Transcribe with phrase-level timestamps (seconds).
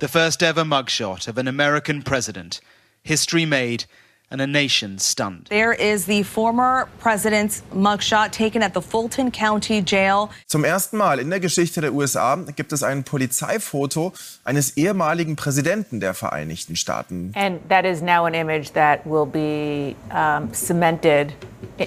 [0.00, 2.60] The first ever mugshot of an American president.
[3.02, 3.84] History made
[4.30, 5.46] and a nation stunned.
[5.48, 10.30] There is the former president's mugshot taken at the Fulton County Jail.
[10.46, 14.12] Zum ersten Mal in der Geschichte der USA gibt es ein Polizeifoto
[14.44, 17.32] eines ehemaligen Präsidenten der Vereinigten Staaten.
[17.34, 21.32] And that is now an image that will be um, cemented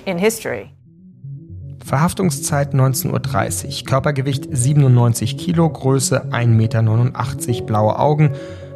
[0.05, 0.71] in history.
[1.83, 3.11] Verhaftungszeit 19.30
[3.81, 8.31] Uhr, Körpergewicht 97 Kilo, Größe 1,89 Meter, blaue Augen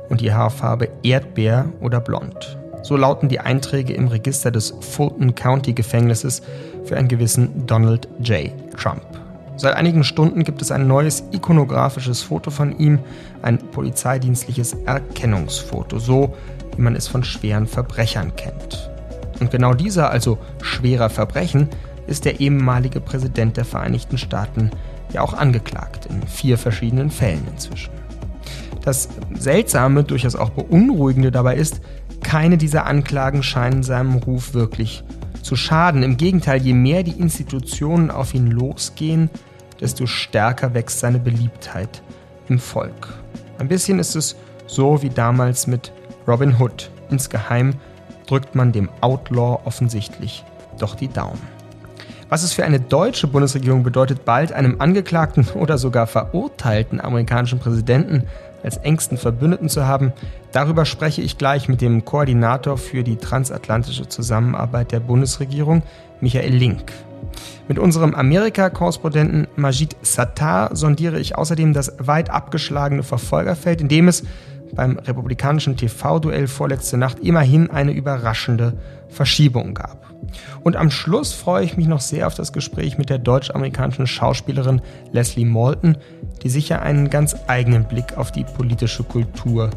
[0.10, 2.58] und die Haarfarbe Erdbeer oder blond.
[2.84, 6.42] So lauten die Einträge im Register des Fulton County Gefängnisses
[6.84, 8.52] für einen gewissen Donald J.
[8.78, 9.02] Trump.
[9.56, 13.00] Seit einigen Stunden gibt es ein neues ikonografisches Foto von ihm,
[13.42, 16.36] ein polizeidienstliches Erkennungsfoto, so
[16.76, 18.90] wie man es von schweren Verbrechern kennt.
[19.40, 21.70] Und genau dieser, also schwerer Verbrechen,
[22.08, 24.72] ist der ehemalige Präsident der Vereinigten Staaten
[25.14, 27.92] ja auch angeklagt, in vier verschiedenen Fällen inzwischen.
[28.84, 31.82] Das Seltsame, durchaus auch Beunruhigende dabei ist,
[32.24, 35.04] keine dieser Anklagen scheinen seinem Ruf wirklich
[35.42, 36.04] zu schaden.
[36.04, 39.30] Im Gegenteil, je mehr die Institutionen auf ihn losgehen,
[39.80, 42.02] desto stärker wächst seine Beliebtheit
[42.50, 43.14] im Volk.
[43.60, 44.36] Ein bisschen ist es
[44.68, 45.92] so wie damals mit
[46.28, 46.90] Robin Hood.
[47.10, 47.76] Insgeheim
[48.26, 50.44] drückt man dem Outlaw offensichtlich
[50.80, 51.57] doch die Daumen.
[52.30, 58.24] Was es für eine deutsche Bundesregierung bedeutet, bald einem angeklagten oder sogar verurteilten amerikanischen Präsidenten
[58.64, 60.12] als engsten Verbündeten zu haben,
[60.52, 65.84] darüber spreche ich gleich mit dem Koordinator für die transatlantische Zusammenarbeit der Bundesregierung,
[66.20, 66.92] Michael Link.
[67.68, 74.24] Mit unserem Amerika-Korrespondenten Majid Sattar sondiere ich außerdem das weit abgeschlagene Verfolgerfeld, in dem es
[74.74, 78.74] beim republikanischen TV-Duell vorletzte Nacht immerhin eine überraschende
[79.08, 80.07] Verschiebung gab.
[80.64, 84.82] Und am Schluss freue ich mich noch sehr auf das Gespräch mit der deutsch-amerikanischen Schauspielerin
[85.12, 85.98] Leslie Malton,
[86.44, 89.70] die sicher einen ganz eigenen Blick auf die politische Kultur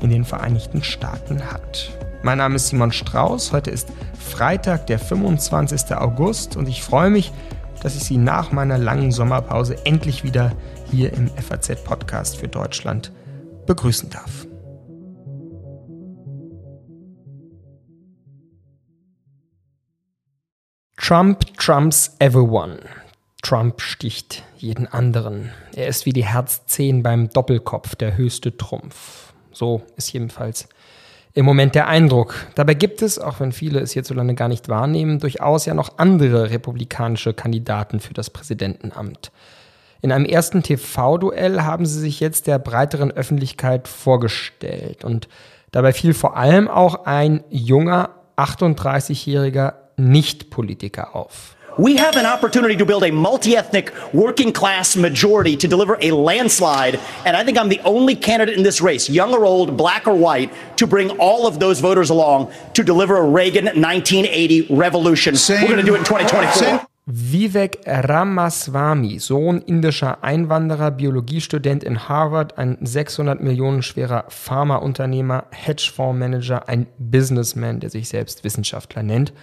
[0.00, 1.90] in den Vereinigten Staaten hat.
[2.22, 3.52] Mein Name ist Simon Strauß.
[3.52, 5.94] Heute ist Freitag, der 25.
[5.94, 7.32] August und ich freue mich,
[7.82, 10.52] dass ich Sie nach meiner langen Sommerpause endlich wieder
[10.90, 13.12] hier im FAZ-Podcast für Deutschland
[13.66, 14.45] begrüßen darf.
[21.06, 22.80] Trump trumps everyone.
[23.40, 25.52] Trump sticht jeden anderen.
[25.72, 29.32] Er ist wie die Herz 10 beim Doppelkopf, der höchste Trumpf.
[29.52, 30.68] So ist jedenfalls
[31.32, 32.34] im Moment der Eindruck.
[32.56, 36.50] Dabei gibt es, auch wenn viele es hierzulande gar nicht wahrnehmen, durchaus ja noch andere
[36.50, 39.30] republikanische Kandidaten für das Präsidentenamt.
[40.02, 45.28] In einem ersten TV-Duell haben sie sich jetzt der breiteren Öffentlichkeit vorgestellt und
[45.70, 51.56] dabei fiel vor allem auch ein junger 38-jähriger Nicht-Politiker auf.
[51.78, 56.98] We have an opportunity to build a multi-ethnic working class majority to deliver a landslide.
[57.26, 60.14] And I think I'm the only candidate in this race, young or old, black or
[60.14, 65.36] white, to bring all of those voters along to deliver a Reagan 1980 revolution.
[65.36, 65.60] Same.
[65.62, 66.62] We're going to do it in 2024.
[66.62, 66.80] Same.
[67.08, 76.86] Vivek Ramaswamy, Sohn indischer Einwanderer, Biologiestudent in Harvard, ein 600 Millionen schwerer Pharmaunternehmer, Hedgefondsmanager, ein
[76.98, 79.34] Businessman, der sich selbst Wissenschaftler nennt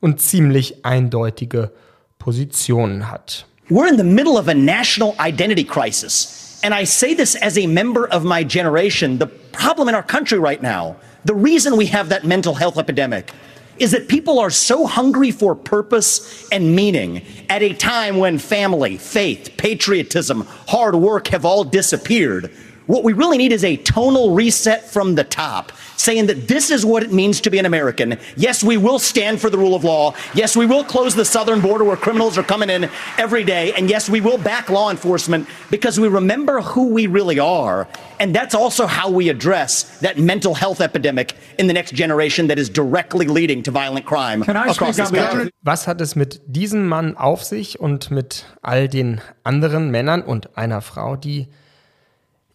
[0.00, 1.70] und ziemlich eindeutige
[2.18, 3.44] Positionen hat.
[3.70, 6.60] We're in the middle of a national identity crisis.
[6.62, 9.18] And I say this as a member of my generation.
[9.18, 13.32] The problem in our country right now, the reason we have that mental health epidemic,
[13.78, 18.96] is that people are so hungry for purpose and meaning at a time when family,
[18.96, 22.52] faith, patriotism, hard work have all disappeared.
[22.88, 26.86] What we really need is a tonal reset from the top, saying that this is
[26.86, 28.18] what it means to be an American.
[28.34, 30.14] Yes, we will stand for the rule of law.
[30.32, 32.88] Yes, we will close the southern border where criminals are coming in
[33.18, 33.74] every day.
[33.74, 37.86] And yes, we will back law enforcement because we remember who we really are.
[38.20, 42.58] And that's also how we address that mental health epidemic in the next generation that
[42.58, 45.50] is directly leading to violent crime across this country.
[45.62, 50.56] Was hat es mit diesem Mann auf sich und mit all den anderen Männern und
[50.56, 51.48] einer Frau, die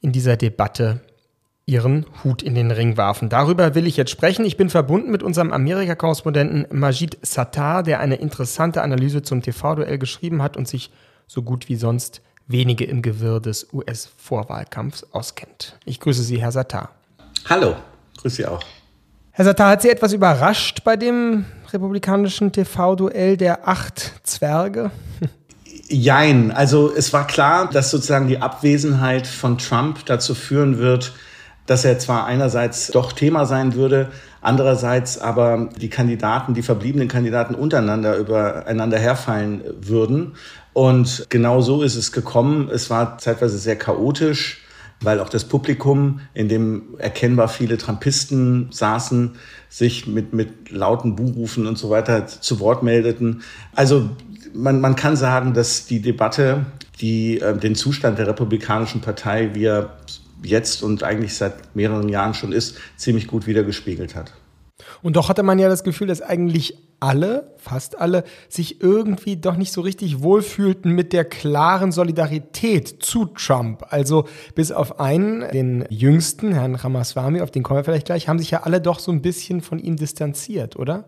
[0.03, 1.01] in dieser Debatte
[1.65, 3.29] ihren Hut in den Ring warfen.
[3.29, 4.43] Darüber will ich jetzt sprechen.
[4.43, 10.43] Ich bin verbunden mit unserem Amerika-Korrespondenten Majid Sattar, der eine interessante Analyse zum TV-Duell geschrieben
[10.43, 10.91] hat und sich
[11.25, 15.79] so gut wie sonst wenige im Gewirr des US-Vorwahlkampfs auskennt.
[15.85, 16.89] Ich grüße Sie, Herr Sattar.
[17.49, 17.77] Hallo,
[18.17, 18.61] grüße Sie auch.
[19.31, 24.91] Herr Sattar, hat Sie etwas überrascht bei dem republikanischen TV-Duell der acht Zwerge?
[25.87, 26.51] Jein.
[26.51, 31.13] Also es war klar, dass sozusagen die Abwesenheit von Trump dazu führen wird,
[31.65, 34.11] dass er zwar einerseits doch Thema sein würde,
[34.41, 40.33] andererseits aber die Kandidaten, die verbliebenen Kandidaten untereinander übereinander herfallen würden.
[40.73, 42.69] Und genau so ist es gekommen.
[42.69, 44.61] Es war zeitweise sehr chaotisch,
[45.01, 49.35] weil auch das Publikum, in dem erkennbar viele Trumpisten saßen,
[49.69, 53.43] sich mit, mit lauten Buhrufen und so weiter zu Wort meldeten.
[53.75, 54.09] Also
[54.53, 56.65] man, man kann sagen, dass die Debatte,
[57.01, 59.97] die äh, den Zustand der Republikanischen Partei, wie er
[60.43, 64.33] jetzt und eigentlich seit mehreren Jahren schon ist, ziemlich gut wiedergespiegelt hat.
[65.01, 69.57] Und doch hatte man ja das Gefühl, dass eigentlich alle, fast alle, sich irgendwie doch
[69.57, 73.85] nicht so richtig wohlfühlten mit der klaren Solidarität zu Trump.
[73.89, 78.39] Also bis auf einen, den jüngsten, Herrn Ramaswamy, auf den kommen wir vielleicht gleich, haben
[78.39, 81.05] sich ja alle doch so ein bisschen von ihm distanziert, oder?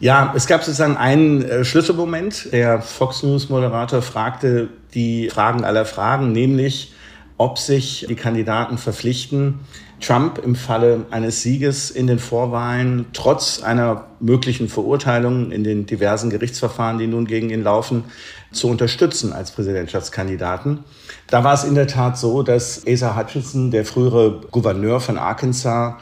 [0.00, 2.52] Ja, es gab sozusagen einen äh, Schlüsselmoment.
[2.52, 6.94] Der Fox News Moderator fragte die Fragen aller Fragen, nämlich
[7.36, 9.60] ob sich die Kandidaten verpflichten,
[10.00, 16.30] Trump im Falle eines Sieges in den Vorwahlen trotz einer möglichen Verurteilung in den diversen
[16.30, 18.04] Gerichtsverfahren, die nun gegen ihn laufen,
[18.52, 20.84] zu unterstützen als Präsidentschaftskandidaten.
[21.26, 25.96] Da war es in der Tat so, dass Asa Hutchinson, der frühere Gouverneur von Arkansas,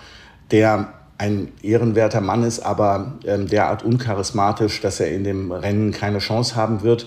[0.52, 6.20] der ein ehrenwerter Mann ist, aber ähm, derart uncharismatisch, dass er in dem Rennen keine
[6.20, 7.06] Chance haben wird.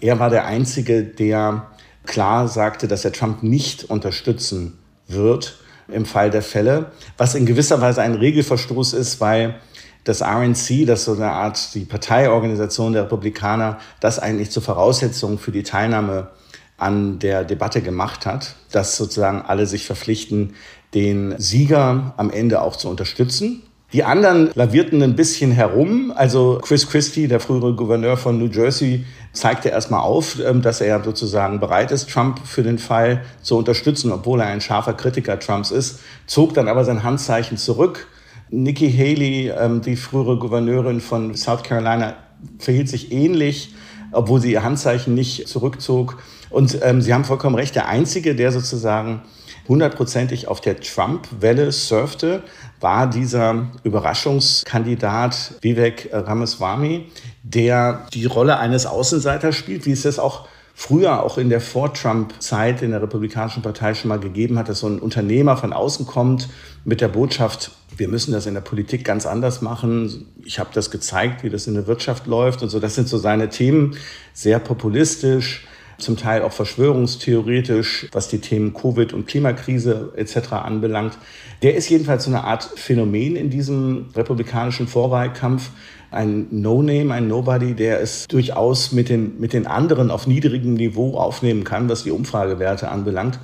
[0.00, 1.68] Er war der Einzige, der
[2.04, 7.80] klar sagte, dass er Trump nicht unterstützen wird im Fall der Fälle, was in gewisser
[7.80, 9.60] Weise ein Regelverstoß ist, weil
[10.04, 15.52] das RNC, das so eine Art die Parteiorganisation der Republikaner, das eigentlich zur Voraussetzung für
[15.52, 16.30] die Teilnahme
[16.76, 20.54] an der Debatte gemacht hat, dass sozusagen alle sich verpflichten,
[20.94, 23.62] den Sieger am Ende auch zu unterstützen.
[23.92, 26.12] Die anderen lavierten ein bisschen herum.
[26.16, 29.04] Also Chris Christie, der frühere Gouverneur von New Jersey,
[29.34, 34.10] zeigte erstmal auf, ähm, dass er sozusagen bereit ist, Trump für den Fall zu unterstützen,
[34.10, 38.08] obwohl er ein scharfer Kritiker Trumps ist, zog dann aber sein Handzeichen zurück.
[38.48, 42.16] Nikki Haley, ähm, die frühere Gouverneurin von South Carolina,
[42.58, 43.74] verhielt sich ähnlich,
[44.10, 46.18] obwohl sie ihr Handzeichen nicht zurückzog.
[46.48, 49.22] Und ähm, Sie haben vollkommen recht, der Einzige, der sozusagen
[49.68, 52.42] hundertprozentig auf der Trump-Welle surfte,
[52.80, 57.06] war dieser Überraschungskandidat Vivek Ramaswamy,
[57.42, 62.82] der die Rolle eines Außenseiters spielt, wie es das auch früher auch in der Vor-Trump-Zeit
[62.82, 66.48] in der Republikanischen Partei schon mal gegeben hat, dass so ein Unternehmer von außen kommt
[66.84, 70.26] mit der Botschaft, wir müssen das in der Politik ganz anders machen.
[70.44, 72.80] Ich habe das gezeigt, wie das in der Wirtschaft läuft und so.
[72.80, 73.96] Das sind so seine Themen,
[74.32, 75.66] sehr populistisch,
[75.98, 80.52] zum Teil auch verschwörungstheoretisch, was die Themen Covid und Klimakrise etc.
[80.52, 81.18] anbelangt.
[81.62, 85.70] Der ist jedenfalls so eine Art Phänomen in diesem republikanischen Vorwahlkampf.
[86.10, 91.16] Ein No-Name, ein Nobody, der es durchaus mit den, mit den anderen auf niedrigem Niveau
[91.16, 93.38] aufnehmen kann, was die Umfragewerte anbelangt.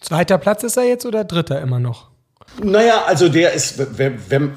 [0.00, 2.08] Zweiter Platz ist er jetzt oder dritter immer noch?
[2.62, 3.80] Naja, also der ist,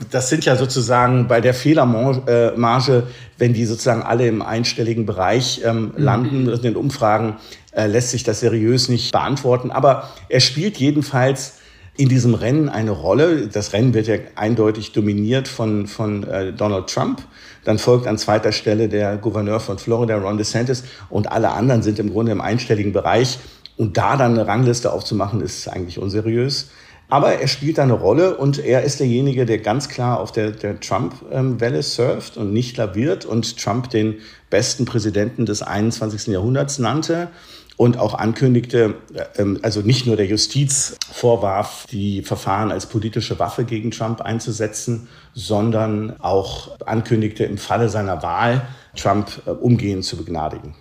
[0.09, 3.03] das sind ja sozusagen bei der Fehlermarge,
[3.37, 6.03] wenn die sozusagen alle im einstelligen Bereich ähm, mhm.
[6.03, 7.37] landen in den Umfragen,
[7.73, 9.71] äh, lässt sich das seriös nicht beantworten.
[9.71, 11.59] Aber er spielt jedenfalls
[11.95, 13.47] in diesem Rennen eine Rolle.
[13.47, 17.21] Das Rennen wird ja eindeutig dominiert von, von äh, Donald Trump.
[17.63, 20.83] Dann folgt an zweiter Stelle der Gouverneur von Florida, Ron DeSantis.
[21.09, 23.37] Und alle anderen sind im Grunde im einstelligen Bereich.
[23.77, 26.71] Und da dann eine Rangliste aufzumachen, ist eigentlich unseriös.
[27.11, 30.51] Aber er spielt da eine Rolle und er ist derjenige, der ganz klar auf der,
[30.51, 34.19] der Trump-Welle surft und nicht laviert und Trump den
[34.49, 36.27] besten Präsidenten des 21.
[36.27, 37.27] Jahrhunderts nannte
[37.75, 38.95] und auch ankündigte,
[39.37, 45.09] ähm, also nicht nur der Justiz vorwarf, die Verfahren als politische Waffe gegen Trump einzusetzen,
[45.33, 48.65] sondern auch ankündigte, im Falle seiner Wahl
[48.95, 50.75] Trump äh, umgehend zu begnadigen.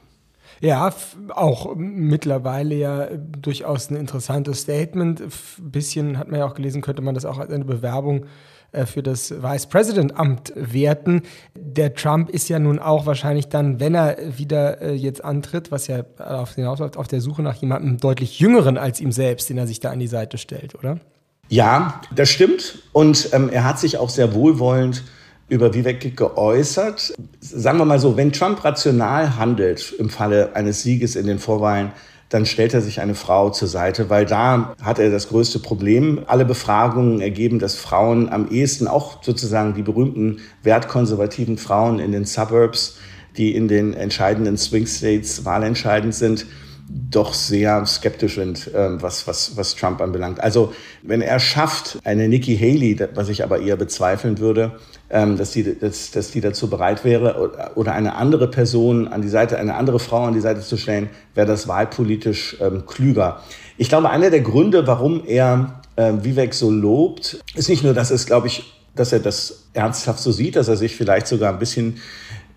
[0.60, 0.92] Ja,
[1.30, 5.20] auch mittlerweile ja durchaus ein interessantes Statement.
[5.20, 5.30] Ein
[5.70, 8.26] bisschen hat man ja auch gelesen, könnte man das auch als eine Bewerbung
[8.72, 11.22] äh, für das Vice President Amt werten.
[11.54, 15.86] Der Trump ist ja nun auch wahrscheinlich dann, wenn er wieder äh, jetzt antritt, was
[15.86, 19.66] ja auf hinausläuft, auf der Suche nach jemandem deutlich jüngeren als ihm selbst, den er
[19.66, 21.00] sich da an die Seite stellt, oder?
[21.48, 22.78] Ja, das stimmt.
[22.92, 25.04] Und ähm, er hat sich auch sehr wohlwollend
[25.50, 27.12] über Vivek geäußert.
[27.40, 31.92] Sagen wir mal so, wenn Trump rational handelt im Falle eines Sieges in den Vorwahlen,
[32.30, 36.20] dann stellt er sich eine Frau zur Seite, weil da hat er das größte Problem.
[36.26, 42.24] Alle Befragungen ergeben, dass Frauen am ehesten, auch sozusagen die berühmten wertkonservativen Frauen in den
[42.24, 42.98] Suburbs,
[43.36, 46.46] die in den entscheidenden Swing States wahlentscheidend sind,
[46.88, 50.40] doch sehr skeptisch sind, ähm, was, was, was Trump anbelangt.
[50.40, 54.72] Also wenn er schafft, eine Nikki Haley, was ich aber eher bezweifeln würde,
[55.10, 59.58] dass, die, dass, dass die dazu bereit wäre, oder eine andere Person an die Seite,
[59.58, 63.40] eine andere Frau an die Seite zu stellen, wäre das wahlpolitisch ähm, klüger.
[63.76, 68.12] Ich glaube, einer der Gründe, warum er äh, Vivek so lobt, ist nicht nur, dass
[68.12, 71.58] es, glaube ich, dass er das ernsthaft so sieht, dass er sich vielleicht sogar ein
[71.58, 71.96] bisschen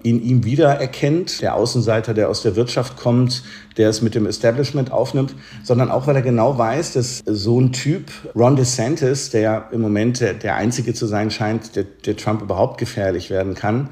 [0.03, 3.43] in ihm wiedererkennt, der Außenseiter, der aus der Wirtschaft kommt,
[3.77, 5.33] der es mit dem Establishment aufnimmt,
[5.63, 10.19] sondern auch, weil er genau weiß, dass so ein Typ, Ron DeSantis, der im Moment
[10.19, 13.89] der, der Einzige zu sein scheint, der, der Trump überhaupt gefährlich werden kann,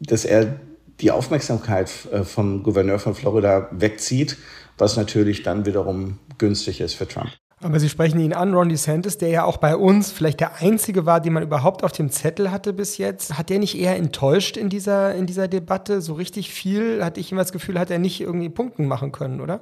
[0.00, 0.56] dass er
[1.00, 4.36] die Aufmerksamkeit äh, vom Gouverneur von Florida wegzieht,
[4.78, 7.30] was natürlich dann wiederum günstig ist für Trump.
[7.62, 11.04] Aber Sie sprechen ihn an, Ron DeSantis, der ja auch bei uns vielleicht der Einzige
[11.04, 13.36] war, den man überhaupt auf dem Zettel hatte bis jetzt.
[13.36, 16.00] Hat der nicht eher enttäuscht in dieser, in dieser Debatte?
[16.00, 19.42] So richtig viel, hatte ich immer das Gefühl, hat er nicht irgendwie Punkten machen können,
[19.42, 19.60] oder?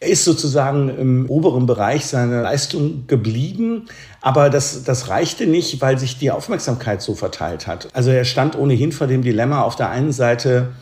[0.00, 3.86] Er ist sozusagen im oberen Bereich seiner Leistung geblieben,
[4.22, 7.88] aber das, das reichte nicht, weil sich die Aufmerksamkeit so verteilt hat.
[7.92, 10.72] Also er stand ohnehin vor dem Dilemma, auf der einen Seite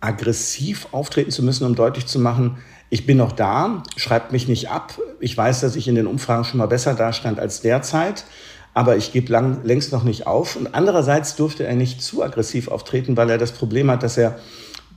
[0.00, 2.58] aggressiv auftreten zu müssen, um deutlich zu machen,
[2.92, 4.98] ich bin noch da, schreibt mich nicht ab.
[5.18, 8.24] Ich weiß, dass ich in den Umfragen schon mal besser dastand als derzeit,
[8.74, 10.56] aber ich gebe lang, längst noch nicht auf.
[10.56, 14.38] Und andererseits durfte er nicht zu aggressiv auftreten, weil er das Problem hat, dass er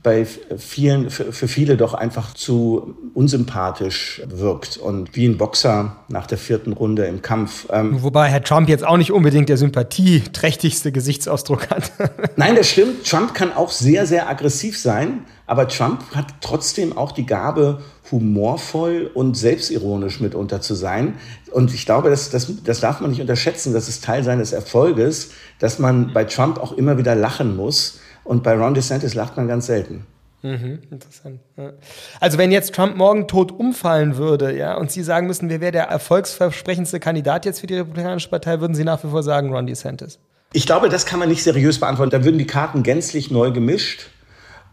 [0.02, 6.36] bei vielen, für, viele doch einfach zu unsympathisch wirkt und wie ein Boxer nach der
[6.36, 7.66] vierten Runde im Kampf.
[7.72, 11.90] Ähm Wobei Herr Trump jetzt auch nicht unbedingt der sympathieträchtigste Gesichtsausdruck hat.
[12.36, 13.04] Nein, das stimmt.
[13.04, 19.10] Trump kann auch sehr, sehr aggressiv sein, aber Trump hat trotzdem auch die Gabe, humorvoll
[19.14, 21.14] und selbstironisch mitunter zu sein.
[21.52, 23.72] Und ich glaube, das, das, das darf man nicht unterschätzen.
[23.72, 28.42] Das ist Teil seines Erfolges, dass man bei Trump auch immer wieder lachen muss und
[28.42, 30.06] bei Ron DeSantis lacht man ganz selten.
[30.42, 31.40] Mhm, interessant.
[31.56, 31.72] Ja.
[32.20, 35.72] Also wenn jetzt Trump morgen tot umfallen würde, ja, und Sie sagen müssen, wer wäre
[35.72, 39.66] der erfolgsversprechendste Kandidat jetzt für die Republikanische Partei, würden Sie nach wie vor sagen Ron
[39.66, 40.18] DeSantis?
[40.52, 42.10] Ich glaube, das kann man nicht seriös beantworten.
[42.10, 44.08] Da würden die Karten gänzlich neu gemischt.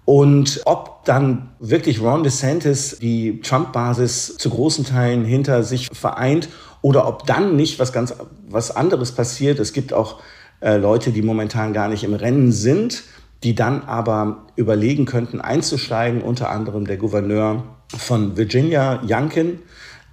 [0.06, 6.50] Und ob dann wirklich Ron DeSantis die Trump-Basis zu großen Teilen hinter sich vereint
[6.82, 8.14] oder ob dann nicht was ganz
[8.50, 9.60] was anderes passiert.
[9.60, 10.20] Es gibt auch
[10.60, 13.04] äh, Leute, die momentan gar nicht im Rennen sind
[13.44, 17.64] die dann aber überlegen könnten, einzusteigen, unter anderem der Gouverneur
[17.96, 19.60] von Virginia, Youngkin,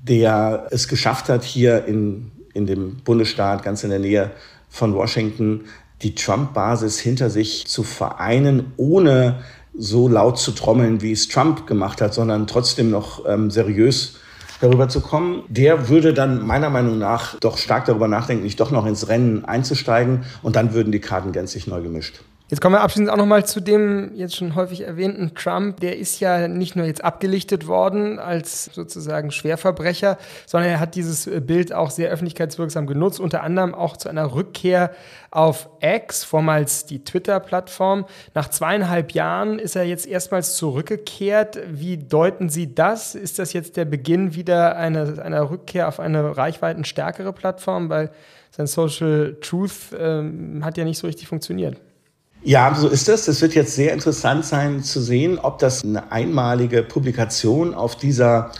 [0.02, 4.32] der es geschafft hat, hier in, in dem Bundesstaat ganz in der Nähe
[4.68, 5.64] von Washington
[6.02, 9.42] die Trump-Basis hinter sich zu vereinen, ohne
[9.76, 14.16] so laut zu trommeln, wie es Trump gemacht hat, sondern trotzdem noch ähm, seriös
[14.60, 15.44] darüber zu kommen.
[15.48, 19.44] Der würde dann meiner Meinung nach doch stark darüber nachdenken, nicht doch noch ins Rennen
[19.44, 22.20] einzusteigen und dann würden die Karten gänzlich neu gemischt.
[22.50, 25.78] Jetzt kommen wir abschließend auch nochmal zu dem jetzt schon häufig erwähnten Trump.
[25.78, 31.30] Der ist ja nicht nur jetzt abgelichtet worden als sozusagen Schwerverbrecher, sondern er hat dieses
[31.46, 34.90] Bild auch sehr öffentlichkeitswirksam genutzt, unter anderem auch zu einer Rückkehr
[35.30, 38.04] auf X, vormals die Twitter-Plattform.
[38.34, 41.60] Nach zweieinhalb Jahren ist er jetzt erstmals zurückgekehrt.
[41.68, 43.14] Wie deuten Sie das?
[43.14, 47.90] Ist das jetzt der Beginn wieder einer, einer Rückkehr auf eine reichweitenstärkere Plattform?
[47.90, 48.10] Weil
[48.50, 51.76] sein Social Truth ähm, hat ja nicht so richtig funktioniert.
[52.42, 53.28] Ja, so ist es.
[53.28, 58.52] Es wird jetzt sehr interessant sein zu sehen, ob das eine einmalige Publikation auf dieser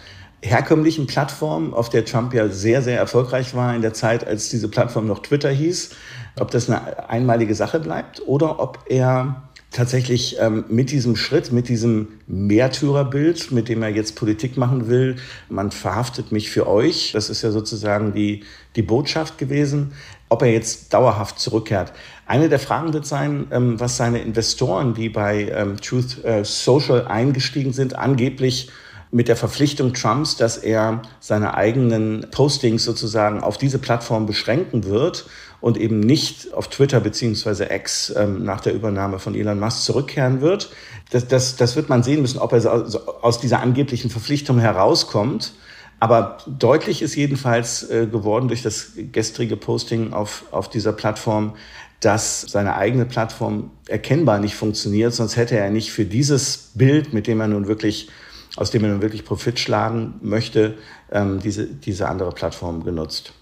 [0.43, 4.69] herkömmlichen Plattform, auf der Trump ja sehr, sehr erfolgreich war in der Zeit, als diese
[4.69, 5.91] Plattform noch Twitter hieß,
[6.39, 11.69] ob das eine einmalige Sache bleibt oder ob er tatsächlich ähm, mit diesem Schritt, mit
[11.69, 15.17] diesem Märtyrerbild, mit dem er jetzt Politik machen will,
[15.49, 18.45] man verhaftet mich für euch, das ist ja sozusagen die,
[18.77, 19.93] die Botschaft gewesen,
[20.31, 21.93] ob er jetzt dauerhaft zurückkehrt.
[22.25, 27.07] Eine der Fragen wird sein, ähm, was seine Investoren, die bei ähm, Truth äh, Social
[27.07, 28.71] eingestiegen sind, angeblich
[29.11, 35.27] mit der Verpflichtung Trumps, dass er seine eigenen Postings sozusagen auf diese Plattform beschränken wird
[35.61, 40.41] und eben nicht auf Twitter beziehungsweise X ähm, nach der Übernahme von Elon Musk zurückkehren
[40.41, 40.71] wird.
[41.11, 42.87] Das, das, das wird man sehen müssen, ob er
[43.23, 45.55] aus dieser angeblichen Verpflichtung herauskommt.
[46.01, 51.55] Aber deutlich ist jedenfalls äh, geworden durch das gestrige Posting auf, auf dieser Plattform,
[52.01, 57.27] dass seine eigene Plattform erkennbar nicht funktioniert, sonst hätte er nicht für dieses Bild, mit
[57.27, 58.09] dem er nun wirklich,
[58.57, 60.79] aus dem er nun wirklich Profit schlagen möchte,
[61.13, 63.35] ähm, diese, diese andere Plattform genutzt.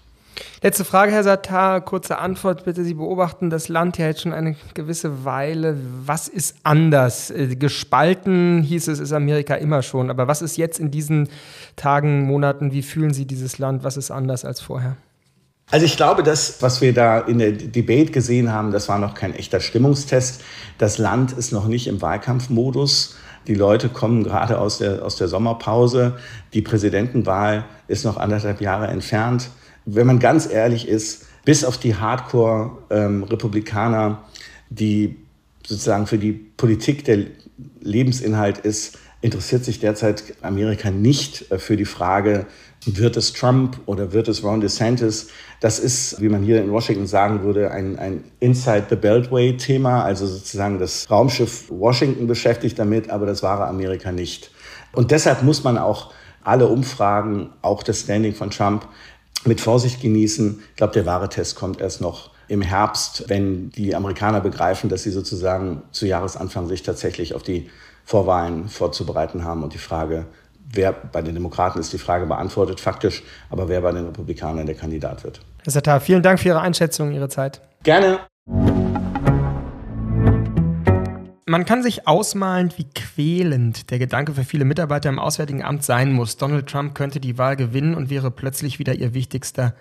[0.61, 2.83] Letzte Frage, Herr Satar, kurze Antwort bitte.
[2.83, 5.77] Sie beobachten das Land ja jetzt schon eine gewisse Weile.
[6.05, 7.31] Was ist anders?
[7.31, 10.09] Äh, gespalten hieß es, ist Amerika immer schon.
[10.09, 11.29] Aber was ist jetzt in diesen
[11.75, 12.71] Tagen, Monaten?
[12.71, 13.83] Wie fühlen Sie dieses Land?
[13.83, 14.97] Was ist anders als vorher?
[15.71, 19.13] Also ich glaube, das, was wir da in der Debate gesehen haben, das war noch
[19.13, 20.41] kein echter Stimmungstest.
[20.79, 23.15] Das Land ist noch nicht im Wahlkampfmodus.
[23.47, 26.17] Die Leute kommen gerade aus der, aus der Sommerpause.
[26.53, 29.49] Die Präsidentenwahl ist noch anderthalb Jahre entfernt.
[29.95, 34.17] Wenn man ganz ehrlich ist, bis auf die Hardcore-Republikaner, ähm,
[34.69, 35.15] die
[35.65, 37.27] sozusagen für die Politik der
[37.81, 42.45] Lebensinhalt ist, interessiert sich derzeit Amerika nicht äh, für die Frage,
[42.85, 45.27] wird es Trump oder wird es Ron DeSantis?
[45.59, 50.25] Das ist, wie man hier in Washington sagen würde, ein, ein Inside the Beltway-Thema, also
[50.25, 54.51] sozusagen das Raumschiff Washington beschäftigt damit, aber das wahre Amerika nicht.
[54.93, 58.87] Und deshalb muss man auch alle Umfragen, auch das Standing von Trump,
[59.45, 60.61] mit Vorsicht genießen.
[60.71, 65.03] Ich glaube, der wahre Test kommt erst noch im Herbst, wenn die Amerikaner begreifen, dass
[65.03, 67.69] sie sozusagen zu Jahresanfang sich tatsächlich auf die
[68.03, 70.25] Vorwahlen vorzubereiten haben und die Frage,
[70.71, 74.75] wer bei den Demokraten ist die Frage beantwortet, faktisch, aber wer bei den Republikanern der
[74.75, 75.41] Kandidat wird.
[75.63, 77.61] Herr Satar, vielen Dank für Ihre Einschätzung, Ihre Zeit.
[77.83, 78.19] Gerne.
[81.49, 86.13] Man kann sich ausmalen, wie quälend der Gedanke für viele Mitarbeiter im Auswärtigen Amt sein
[86.13, 86.37] muss.
[86.37, 89.73] Donald Trump könnte die Wahl gewinnen und wäre plötzlich wieder ihr wichtigster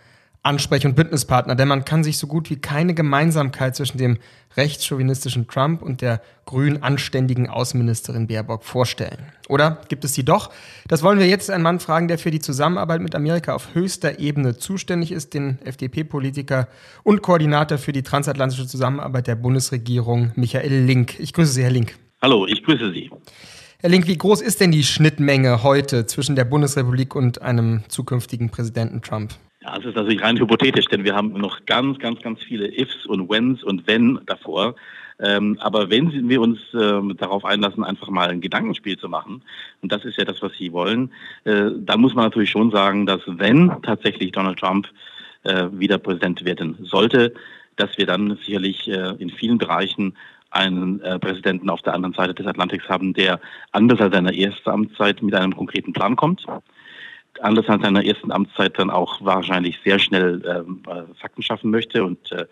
[0.42, 4.18] Ansprech- und Bündnispartner, denn man kann sich so gut wie keine Gemeinsamkeit zwischen dem
[4.56, 9.18] rechtschauvinistischen Trump und der grün anständigen Außenministerin Baerbock vorstellen.
[9.48, 10.50] Oder gibt es sie doch?
[10.86, 14.18] Das wollen wir jetzt einen Mann fragen, der für die Zusammenarbeit mit Amerika auf höchster
[14.20, 16.68] Ebene zuständig ist, den FDP-Politiker
[17.02, 21.18] und Koordinator für die transatlantische Zusammenarbeit der Bundesregierung, Michael Link.
[21.18, 21.98] Ich grüße Sie, Herr Link.
[22.22, 23.10] Hallo, ich grüße Sie.
[23.80, 28.50] Herr Link, wie groß ist denn die Schnittmenge heute zwischen der Bundesrepublik und einem zukünftigen
[28.50, 29.34] Präsidenten Trump?
[29.68, 33.04] Ja, es ist natürlich rein hypothetisch, denn wir haben noch ganz, ganz, ganz viele Ifs
[33.04, 34.76] und Wenns und Wenn davor.
[35.20, 39.42] Ähm, aber wenn wir uns äh, darauf einlassen, einfach mal ein Gedankenspiel zu machen,
[39.82, 41.12] und das ist ja das, was Sie wollen,
[41.44, 44.88] äh, dann muss man natürlich schon sagen, dass wenn tatsächlich Donald Trump
[45.42, 47.34] äh, wieder Präsident werden sollte,
[47.76, 50.16] dass wir dann sicherlich äh, in vielen Bereichen
[50.50, 53.38] einen äh, Präsidenten auf der anderen Seite des Atlantiks haben, der
[53.72, 56.46] anders als seine erste Amtszeit mit einem konkreten Plan kommt
[57.42, 62.04] anders als seiner ersten Amtszeit dann auch wahrscheinlich sehr schnell ähm, äh, Fakten schaffen möchte
[62.04, 62.46] und äh,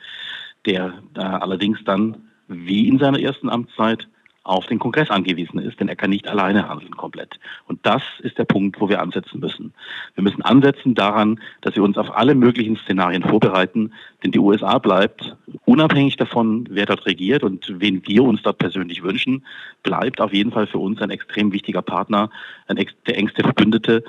[0.64, 4.08] der äh, allerdings dann wie in seiner ersten Amtszeit
[4.46, 7.38] auf den Kongress angewiesen ist, denn er kann nicht alleine handeln komplett.
[7.66, 9.74] Und das ist der Punkt, wo wir ansetzen müssen.
[10.14, 14.78] Wir müssen ansetzen daran, dass wir uns auf alle möglichen Szenarien vorbereiten, denn die USA
[14.78, 19.44] bleibt, unabhängig davon, wer dort regiert und wen wir uns dort persönlich wünschen,
[19.82, 22.30] bleibt auf jeden Fall für uns ein extrem wichtiger Partner,
[22.68, 24.04] ein der engste Verbündete,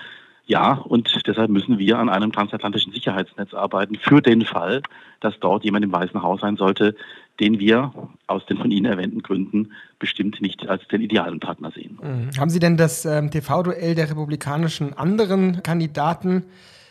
[0.48, 4.82] ja, und deshalb müssen wir an einem transatlantischen Sicherheitsnetz arbeiten, für den Fall,
[5.20, 6.96] dass dort jemand im Weißen Haus sein sollte,
[7.42, 7.92] den wir
[8.28, 12.00] aus den von Ihnen erwähnten Gründen bestimmt nicht als den idealen Partner sehen.
[12.02, 12.40] Mhm.
[12.40, 16.46] Haben Sie denn das ähm, TV-Duell der republikanischen anderen Kandidaten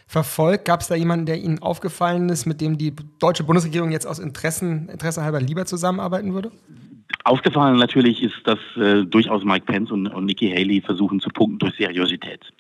[0.07, 0.67] verfolgt?
[0.67, 4.19] Gab es da jemanden, der Ihnen aufgefallen ist, mit dem die deutsche Bundesregierung jetzt aus
[4.19, 6.53] Interessen, Interesse halber lieber zusammenarbeiten würde?
[7.27, 11.59] Aufgefallen natürlich ist, dass äh, durchaus Mike Pence und, und Nikki Haley versuchen zu punkten
[11.59, 12.53] durch Seriosität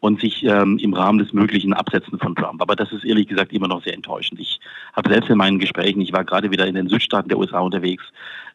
[0.00, 2.60] und sich ähm, im Rahmen des Möglichen absetzen von Trump.
[2.60, 4.40] Aber das ist ehrlich gesagt immer noch sehr enttäuschend.
[4.40, 4.58] Ich
[4.94, 8.02] habe selbst in meinen Gesprächen, ich war gerade wieder in den Südstaaten der USA unterwegs,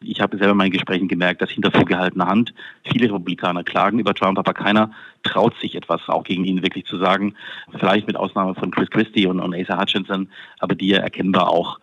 [0.02, 2.52] ich habe selber in meinen Gesprächen gemerkt, dass hinter vorgehaltener Hand
[2.84, 4.90] viele Republikaner klagen über Trump, aber keiner
[5.22, 7.34] traut sich etwas auch gegen ihn wirklich zu sagen.
[7.78, 10.28] Vielleicht mit Ausnahme von Chris Christie und, und Asa Hutchinson,
[10.58, 11.78] aber die ja erkennbar auch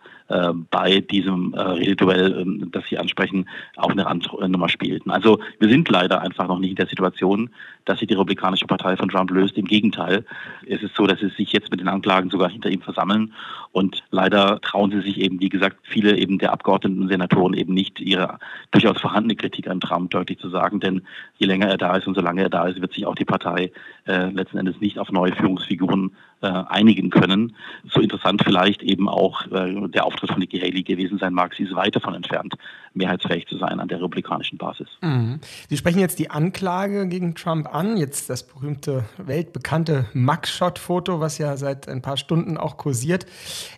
[0.70, 5.10] bei diesem äh, Rededuell, äh, das Sie ansprechen, auch eine Randnummer spielten.
[5.10, 7.50] Also wir sind leider einfach noch nicht in der Situation,
[7.84, 9.56] dass sich die Republikanische Partei von Trump löst.
[9.56, 10.24] Im Gegenteil,
[10.66, 13.32] es ist so, dass sie sich jetzt mit den Anklagen sogar hinter ihm versammeln
[13.72, 17.74] und leider trauen sie sich eben, wie gesagt, viele eben der Abgeordneten und Senatoren eben
[17.74, 18.38] nicht, ihre
[18.70, 21.02] durchaus vorhandene Kritik an Trump deutlich zu sagen, denn
[21.38, 23.72] je länger er da ist und solange er da ist, wird sich auch die Partei
[24.06, 27.54] äh, letzten Endes nicht auf neue Führungsfiguren äh, einigen können.
[27.92, 31.54] So interessant vielleicht eben auch äh, der Auftritt von Nikki Haley gewesen sein mag.
[31.54, 32.54] Sie ist weit davon entfernt,
[32.94, 34.88] mehrheitsfähig zu sein an der republikanischen Basis.
[35.00, 35.38] Mhm.
[35.68, 41.56] Sie sprechen jetzt die Anklage gegen Trump an, jetzt das berühmte, weltbekannte Mugshot-Foto, was ja
[41.56, 43.24] seit ein paar Stunden auch kursiert.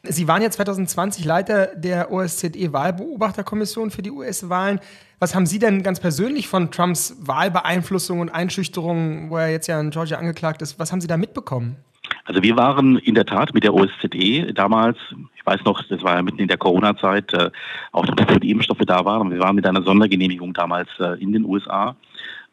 [0.02, 4.80] Sie waren ja 2020 Leiter der OSZE-Wahlbeobachterkommission für die US-Wahlen.
[5.18, 9.80] Was haben Sie denn ganz persönlich von Trumps Wahlbeeinflussung und Einschüchterung, wo er jetzt ja
[9.80, 11.76] in Georgia angeklagt ist, was haben Sie da mitbekommen?
[12.24, 14.96] Also wir waren in der Tat mit der OSZE damals,
[15.36, 17.50] ich weiß noch, das war ja mitten in der Corona-Zeit, äh,
[17.92, 19.30] auch bevor die Impfstoffe da waren.
[19.30, 21.94] Wir waren mit einer Sondergenehmigung damals äh, in den USA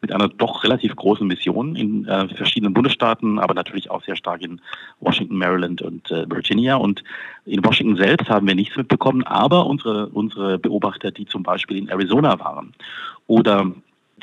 [0.02, 4.42] mit einer doch relativ großen Mission in äh, verschiedenen Bundesstaaten, aber natürlich auch sehr stark
[4.42, 4.60] in
[5.00, 6.74] Washington, Maryland und äh, Virginia.
[6.74, 7.04] Und
[7.46, 11.88] in Washington selbst haben wir nichts mitbekommen, aber unsere, unsere Beobachter, die zum Beispiel in
[11.88, 12.74] Arizona waren
[13.28, 13.72] oder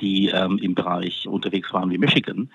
[0.02, 2.50] die ähm, im Bereich unterwegs waren wie Michigan,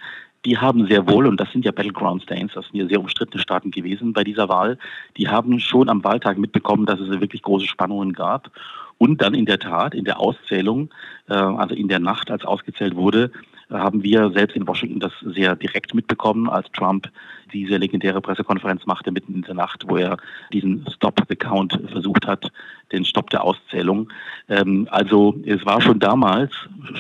[0.45, 3.43] die haben sehr wohl, und das sind ja Battleground States, das sind ja sehr umstrittene
[3.43, 4.79] Staaten gewesen bei dieser Wahl,
[5.17, 8.51] die haben schon am Wahltag mitbekommen, dass es wirklich große Spannungen gab.
[8.97, 10.91] Und dann in der Tat, in der Auszählung,
[11.29, 13.33] äh, also in der Nacht, als ausgezählt wurde,
[13.71, 17.11] haben wir selbst in Washington das sehr direkt mitbekommen, als Trump
[17.53, 20.17] diese legendäre Pressekonferenz machte mitten in der Nacht, wo er
[20.53, 22.51] diesen Stop the Count versucht hat,
[22.93, 24.09] den Stopp der Auszählung.
[24.49, 26.53] Ähm, also es war schon damals,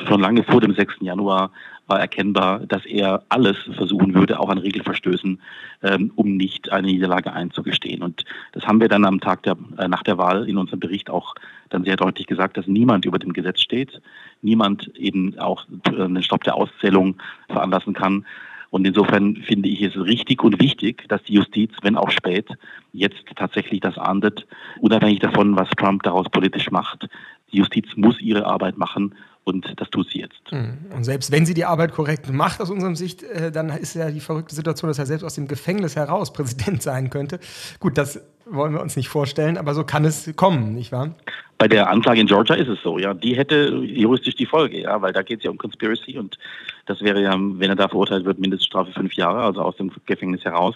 [0.07, 0.96] schon lange vor dem 6.
[1.00, 1.50] Januar,
[1.87, 5.40] war erkennbar, dass er alles versuchen würde, auch an Regelverstößen,
[5.83, 8.03] ähm, um nicht eine Niederlage einzugestehen.
[8.03, 11.11] Und das haben wir dann am Tag der, äh, nach der Wahl in unserem Bericht
[11.11, 11.35] auch
[11.68, 14.01] dann sehr deutlich gesagt, dass niemand über dem Gesetz steht,
[14.40, 17.16] niemand eben auch äh, einen Stopp der Auszählung
[17.49, 18.25] veranlassen kann.
[18.70, 22.49] Und insofern finde ich es richtig und wichtig, dass die Justiz, wenn auch spät,
[22.92, 24.47] jetzt tatsächlich das ahndet,
[24.81, 27.09] unabhängig davon, was Trump daraus politisch macht.
[27.53, 30.40] Die Justiz muss ihre Arbeit machen und das tut sie jetzt.
[30.48, 30.78] Hm.
[30.94, 34.11] Und selbst wenn sie die Arbeit korrekt macht, aus unserer Sicht, äh, dann ist ja
[34.11, 37.38] die verrückte Situation, dass er selbst aus dem Gefängnis heraus Präsident sein könnte.
[37.78, 41.14] Gut, das wollen wir uns nicht vorstellen, aber so kann es kommen, nicht wahr?
[41.59, 43.14] Bei der Anklage in Georgia ist es so, ja.
[43.14, 46.38] Die hätte juristisch die Folge, ja, weil da geht es ja um Conspiracy und
[46.87, 50.44] das wäre ja, wenn er da verurteilt wird, Mindeststrafe fünf Jahre, also aus dem Gefängnis
[50.44, 50.74] heraus.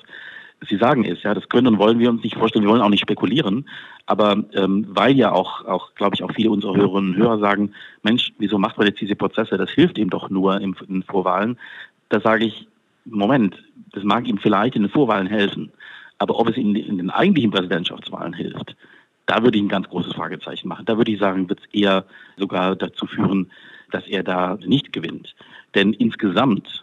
[0.67, 2.89] Sie sagen es, ja, das können und wollen wir uns nicht vorstellen, wir wollen auch
[2.89, 3.69] nicht spekulieren,
[4.07, 7.73] aber ähm, weil ja auch, auch glaube ich, auch viele unserer Hörerinnen und Hörer sagen,
[8.03, 11.59] Mensch, wieso macht man jetzt diese Prozesse, das hilft ihm doch nur im, in Vorwahlen,
[12.09, 12.67] da sage ich,
[13.05, 15.71] Moment, das mag ihm vielleicht in den Vorwahlen helfen,
[16.19, 18.77] aber ob es in, in den eigentlichen Präsidentschaftswahlen hilft,
[19.27, 20.87] da würde ich ein ganz großes Fragezeichen machen.
[20.87, 22.05] Da würde ich sagen, wird es eher
[22.39, 23.51] sogar dazu führen,
[23.91, 25.35] dass er da nicht gewinnt.
[25.75, 26.83] Denn insgesamt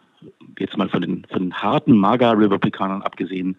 [0.60, 3.58] jetzt mal von den, von den harten MAGA-Republikanern abgesehen,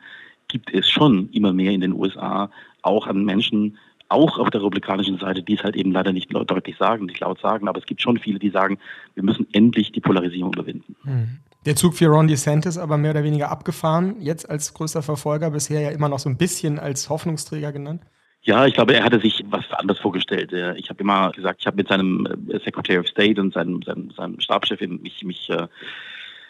[0.49, 2.51] gibt es schon immer mehr in den USA
[2.83, 6.77] auch an Menschen, auch auf der republikanischen Seite, die es halt eben leider nicht deutlich
[6.77, 8.79] sagen, nicht laut sagen, aber es gibt schon viele, die sagen,
[9.15, 10.95] wir müssen endlich die Polarisierung überwinden.
[11.03, 11.39] Hm.
[11.65, 15.81] Der Zug für Ron DeSantis aber mehr oder weniger abgefahren, jetzt als größter Verfolger, bisher
[15.81, 18.03] ja immer noch so ein bisschen als Hoffnungsträger genannt.
[18.43, 20.53] Ja, ich glaube, er hatte sich was anderes vorgestellt.
[20.77, 24.13] Ich habe immer gesagt, ich habe mit seinem äh, Secretary of State und seinem, seinem,
[24.13, 25.67] seinem Stabschef mich, mich äh,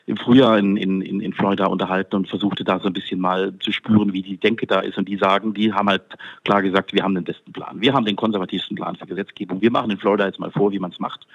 [0.06, 3.72] im Frühjahr in, in, in Florida unterhalten und versuchte da so ein bisschen mal zu
[3.72, 4.96] spüren, wie die Denke da ist.
[4.96, 6.02] Und die sagen, die haben halt
[6.44, 7.80] klar gesagt, wir haben den besten Plan.
[7.80, 9.60] Wir haben den konservativsten Plan für Gesetzgebung.
[9.60, 11.26] Wir machen in Florida jetzt mal vor, wie man es macht.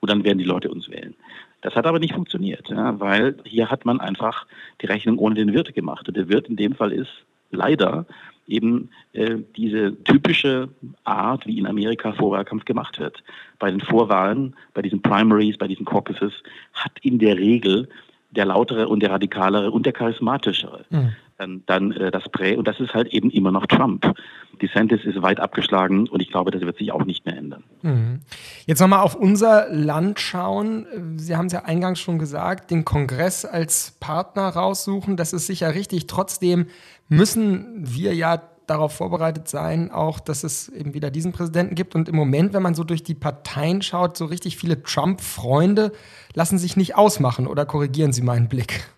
[0.00, 1.14] Und dann werden die Leute uns wählen.
[1.60, 4.46] Das hat aber nicht funktioniert, ja, weil hier hat man einfach
[4.82, 6.06] die Rechnung ohne den Wirt gemacht.
[6.08, 8.06] Und der Wirt in dem Fall ist leider
[8.46, 10.68] eben äh, diese typische
[11.04, 13.22] Art, wie in Amerika Vorwahlkampf gemacht wird.
[13.58, 16.42] Bei den Vorwahlen, bei diesen Primaries, bei diesen Caucuses
[16.74, 17.88] hat in der Regel
[18.34, 20.84] der lautere und der radikalere und der charismatischere.
[20.90, 21.12] Mhm.
[21.36, 24.14] Dann, dann äh, das Prä und das ist halt eben immer noch Trump.
[24.62, 27.64] DeSantis ist weit abgeschlagen und ich glaube, das wird sich auch nicht mehr ändern.
[27.82, 28.20] Mhm.
[28.66, 30.86] Jetzt nochmal auf unser Land schauen.
[31.16, 35.74] Sie haben es ja eingangs schon gesagt, den Kongress als Partner raussuchen, das ist sicher
[35.74, 36.06] richtig.
[36.06, 36.66] Trotzdem
[37.08, 41.94] müssen wir ja darauf vorbereitet sein, auch, dass es eben wieder diesen Präsidenten gibt.
[41.94, 45.92] Und im Moment, wenn man so durch die Parteien schaut, so richtig viele Trump-Freunde
[46.34, 47.46] lassen sich nicht ausmachen.
[47.46, 48.88] Oder korrigieren Sie meinen Blick?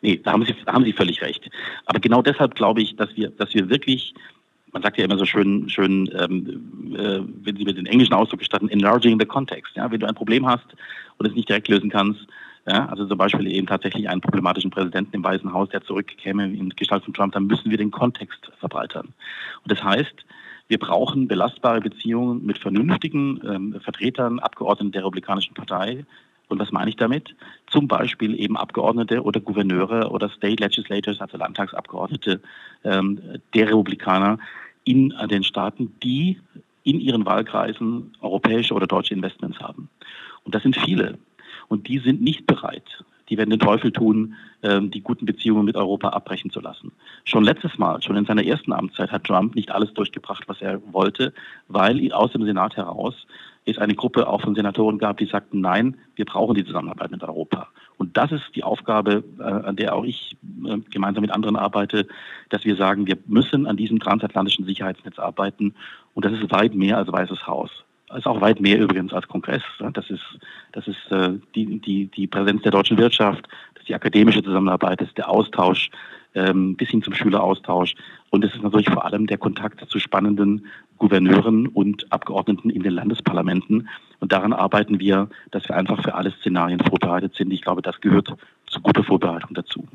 [0.00, 1.50] Nee, da haben Sie, haben Sie völlig recht.
[1.86, 4.14] Aber genau deshalb glaube ich, dass wir, dass wir wirklich
[4.72, 8.40] man sagt ja immer so schön, schön ähm, äh, wenn Sie mit den englischen Ausdruck
[8.40, 9.74] gestatten, enlarging the context.
[9.76, 9.90] Ja?
[9.90, 10.66] Wenn du ein Problem hast
[11.16, 12.20] und es nicht direkt lösen kannst,
[12.68, 16.70] ja, also zum Beispiel eben tatsächlich einen problematischen Präsidenten im Weißen Haus, der zurückkäme in
[16.70, 19.14] Gestalt von Trump, dann müssen wir den Kontext verbreitern.
[19.62, 20.24] Und das heißt,
[20.68, 26.04] wir brauchen belastbare Beziehungen mit vernünftigen ähm, Vertretern, Abgeordneten der Republikanischen Partei.
[26.48, 27.34] Und was meine ich damit?
[27.68, 32.40] Zum Beispiel eben Abgeordnete oder Gouverneure oder State Legislators, also Landtagsabgeordnete
[32.84, 33.20] ähm,
[33.54, 34.38] der Republikaner
[34.84, 36.38] in den Staaten, die
[36.84, 39.88] in ihren Wahlkreisen europäische oder deutsche Investments haben.
[40.44, 41.18] Und das sind viele.
[41.68, 45.76] Und die sind nicht bereit, die werden den Teufel tun, ähm, die guten Beziehungen mit
[45.76, 46.92] Europa abbrechen zu lassen.
[47.24, 50.80] Schon letztes Mal, schon in seiner ersten Amtszeit, hat Trump nicht alles durchgebracht, was er
[50.92, 51.32] wollte,
[51.68, 53.26] weil aus dem Senat heraus
[53.66, 57.22] es eine Gruppe auch von Senatoren gab, die sagten, nein, wir brauchen die Zusammenarbeit mit
[57.22, 57.68] Europa.
[57.98, 62.06] Und das ist die Aufgabe, äh, an der auch ich äh, gemeinsam mit anderen arbeite,
[62.48, 65.74] dass wir sagen, wir müssen an diesem transatlantischen Sicherheitsnetz arbeiten.
[66.14, 67.84] Und das ist weit mehr als Weißes Haus
[68.16, 69.62] ist auch weit mehr übrigens als Kongress.
[69.92, 70.22] Das ist,
[70.72, 75.00] das ist äh, die, die, die Präsenz der deutschen Wirtschaft, das ist die akademische Zusammenarbeit,
[75.00, 75.90] das ist der Austausch
[76.34, 77.94] ähm, bis hin zum Schüleraustausch.
[78.30, 80.66] Und es ist natürlich vor allem der Kontakt zu spannenden
[80.98, 83.88] Gouverneuren und Abgeordneten in den Landesparlamenten.
[84.20, 87.52] Und daran arbeiten wir, dass wir einfach für alle Szenarien vorbereitet sind.
[87.52, 88.34] Ich glaube, das gehört
[88.66, 89.86] zu guter Vorbereitung dazu.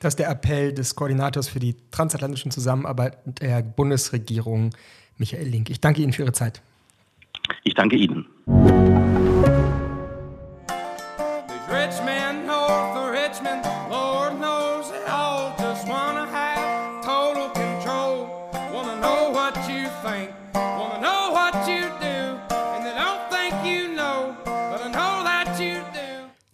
[0.00, 4.70] Das ist der Appell des Koordinators für die transatlantischen Zusammenarbeit der Bundesregierung,
[5.16, 5.70] Michael Link.
[5.70, 6.62] Ich danke Ihnen für Ihre Zeit.
[7.64, 8.26] Ich danke Ihnen.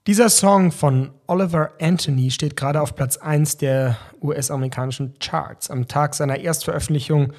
[0.06, 5.70] Dieser Song von Oliver Anthony steht gerade auf Platz 1 der US-amerikanischen Charts.
[5.70, 7.32] Am Tag seiner Erstveröffentlichung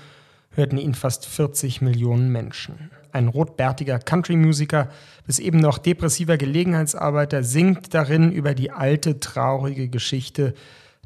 [0.50, 2.90] hörten ihn fast 40 Millionen Menschen.
[3.16, 4.90] Ein rotbärtiger Country-Musiker,
[5.26, 10.54] bis eben noch depressiver Gelegenheitsarbeiter, singt darin über die alte, traurige Geschichte,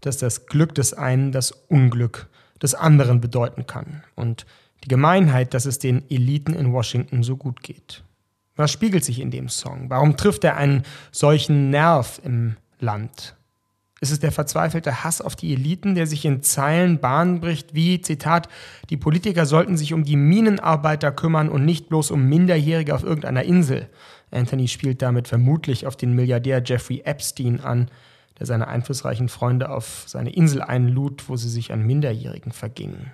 [0.02, 2.28] dass das Glück des einen das Unglück
[2.62, 4.46] des anderen bedeuten kann und
[4.84, 8.04] die Gemeinheit, dass es den Eliten in Washington so gut geht.
[8.56, 9.90] Was spiegelt sich in dem Song?
[9.90, 13.36] Warum trifft er einen solchen Nerv im Land?
[14.02, 18.00] Ist es der verzweifelte Hass auf die Eliten, der sich in Zeilen Bahn bricht, wie,
[18.00, 18.48] Zitat,
[18.90, 23.44] die Politiker sollten sich um die Minenarbeiter kümmern und nicht bloß um Minderjährige auf irgendeiner
[23.44, 23.90] Insel?
[24.32, 27.90] Anthony spielt damit vermutlich auf den Milliardär Jeffrey Epstein an,
[28.40, 33.12] der seine einflussreichen Freunde auf seine Insel einlud, wo sie sich an Minderjährigen vergingen.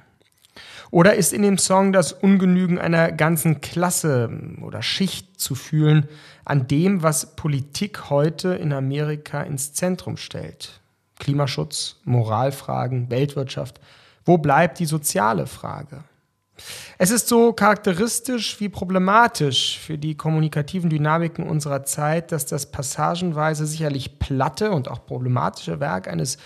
[0.92, 4.30] Oder ist in dem Song das Ungenügen einer ganzen Klasse
[4.62, 6.08] oder Schicht zu fühlen
[6.44, 10.80] an dem, was Politik heute in Amerika ins Zentrum stellt?
[11.20, 13.80] Klimaschutz, Moralfragen, Weltwirtschaft.
[14.26, 16.04] Wo bleibt die soziale Frage?
[16.98, 23.66] Es ist so charakteristisch wie problematisch für die kommunikativen Dynamiken unserer Zeit, dass das passagenweise
[23.66, 26.38] sicherlich platte und auch problematische Werk eines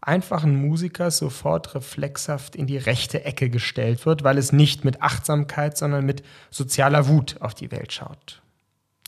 [0.00, 5.76] einfachen Musikers sofort reflexhaft in die rechte Ecke gestellt wird, weil es nicht mit Achtsamkeit,
[5.76, 8.42] sondern mit sozialer Wut auf die Welt schaut.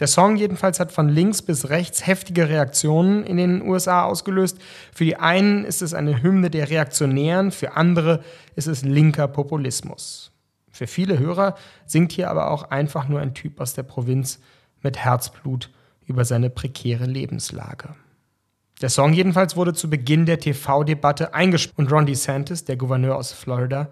[0.01, 4.59] Der Song jedenfalls hat von links bis rechts heftige Reaktionen in den USA ausgelöst.
[4.93, 8.23] Für die einen ist es eine Hymne der Reaktionären, für andere
[8.57, 10.33] ist es linker Populismus.
[10.71, 11.55] Für viele Hörer
[11.87, 14.41] singt hier aber auch einfach nur ein Typ aus der Provinz
[14.83, 15.71] mit Herzblut
[16.07, 17.95] über seine prekäre Lebenslage.
[18.83, 23.31] Der Song jedenfalls wurde zu Beginn der TV-Debatte eingesprochen und Ron DeSantis, der Gouverneur aus
[23.31, 23.89] Florida,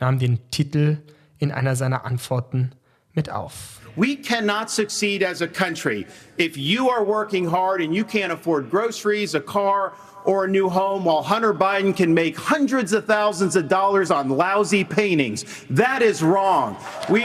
[0.00, 0.98] nahm den Titel
[1.38, 2.72] in einer seiner Antworten
[3.14, 3.80] mit auf.
[3.96, 6.04] We cannot succeed as a country
[6.36, 9.92] if you are working hard and you can't afford groceries, a car,
[10.26, 14.28] or a new home while Hunter Biden can make hundreds of thousands of dollars on
[14.28, 15.44] lousy paintings.
[15.70, 16.76] That is wrong.
[17.08, 17.24] We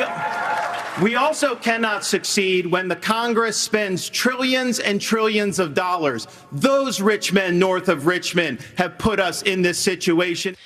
[1.01, 6.27] We also cannot succeed when the Congress spends trillions and trillions of dollars.
[6.51, 10.57] Those rich men north of Richmond have put us in this situation.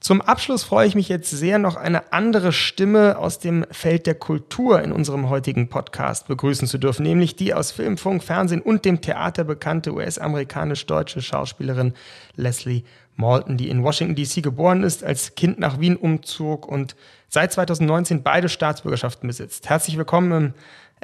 [0.00, 4.16] Zum Abschluss freue ich mich jetzt sehr, noch eine andere Stimme aus dem Feld der
[4.16, 8.84] Kultur in unserem heutigen Podcast begrüßen zu dürfen, nämlich die aus Film, Funk, Fernsehen und
[8.84, 11.94] dem Theater bekannte US-amerikanisch-deutsche Schauspielerin
[12.36, 12.82] Leslie
[13.16, 16.96] Malton, die in Washington DC geboren ist, als Kind nach Wien umzog und
[17.28, 19.68] seit 2019 beide Staatsbürgerschaften besitzt.
[19.68, 20.54] Herzlich willkommen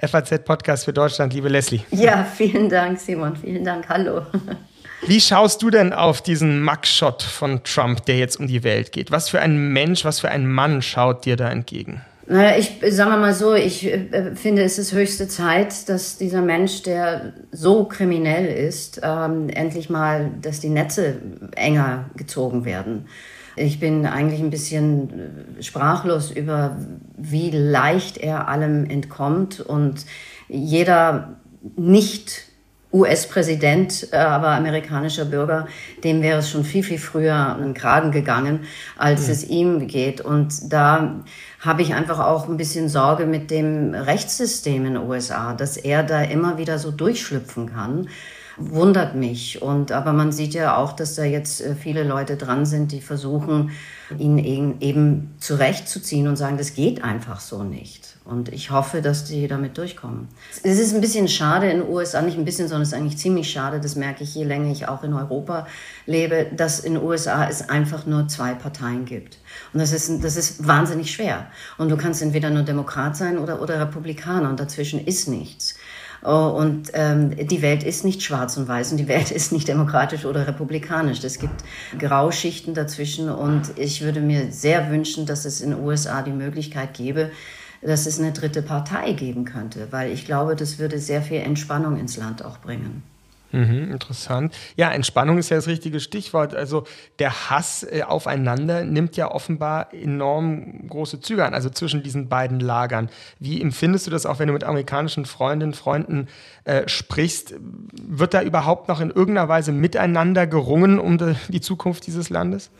[0.01, 1.83] im FAZ-Podcast für Deutschland, liebe Leslie.
[1.91, 3.37] Ja, vielen Dank, Simon.
[3.37, 3.89] Vielen Dank.
[3.89, 4.23] Hallo.
[5.07, 9.11] Wie schaust du denn auf diesen Mugshot von Trump, der jetzt um die Welt geht?
[9.11, 12.03] Was für ein Mensch, was für ein Mann schaut dir da entgegen?
[12.31, 16.43] Naja, ich sagen wir mal so, ich äh, finde, es ist höchste Zeit, dass dieser
[16.43, 21.17] Mensch, der so kriminell ist, ähm, endlich mal, dass die Netze
[21.57, 23.07] enger gezogen werden.
[23.57, 26.77] Ich bin eigentlich ein bisschen äh, sprachlos über,
[27.17, 30.07] wie leicht er allem entkommt und
[30.47, 31.41] jeder
[31.77, 32.50] nicht
[32.93, 35.69] US-Präsident, äh, aber amerikanischer Bürger,
[36.03, 38.61] dem wäre es schon viel, viel früher den Kragen gegangen,
[38.97, 39.33] als mhm.
[39.33, 40.21] es ihm geht.
[40.21, 41.21] Und da
[41.61, 46.03] habe ich einfach auch ein bisschen Sorge mit dem Rechtssystem in den USA, dass er
[46.03, 48.09] da immer wieder so durchschlüpfen kann
[48.61, 49.63] wundert mich.
[49.63, 53.01] Und aber man sieht ja auch, dass da jetzt äh, viele Leute dran sind, die
[53.01, 53.71] versuchen,
[54.19, 54.39] ihn
[54.81, 58.10] eben zurechtzuziehen und sagen, das geht einfach so nicht.
[58.25, 60.29] Und ich hoffe, dass die damit durchkommen.
[60.63, 63.17] Es ist ein bisschen schade in den USA, nicht ein bisschen, sondern es ist eigentlich
[63.17, 65.67] ziemlich schade, das merke ich je länger ich auch in Europa
[66.07, 69.39] lebe, dass in den USA es einfach nur zwei Parteien gibt.
[69.73, 71.47] Und das ist, das ist wahnsinnig schwer.
[71.79, 75.77] Und du kannst entweder nur Demokrat sein oder, oder Republikaner und dazwischen ist nichts.
[76.23, 79.69] Oh, und ähm, die Welt ist nicht schwarz und weiß und die Welt ist nicht
[79.69, 81.25] demokratisch oder republikanisch.
[81.25, 81.65] Es gibt
[81.99, 86.93] Grauschichten dazwischen und ich würde mir sehr wünschen, dass es in den USA die Möglichkeit
[86.95, 87.31] gäbe,
[87.83, 91.99] dass es eine dritte Partei geben könnte, weil ich glaube, das würde sehr viel Entspannung
[91.99, 93.03] ins Land auch bringen.
[93.53, 94.55] Mhm, interessant.
[94.77, 96.55] Ja, Entspannung ist ja das richtige Stichwort.
[96.55, 96.85] Also
[97.19, 102.61] der Hass äh, aufeinander nimmt ja offenbar enorm große Züge an, also zwischen diesen beiden
[102.61, 103.09] Lagern.
[103.41, 106.29] Wie empfindest du das auch, wenn du mit amerikanischen Freundinnen, Freunden
[106.65, 107.55] äh, sprichst?
[107.93, 112.71] Wird da überhaupt noch in irgendeiner Weise miteinander gerungen um die Zukunft dieses Landes?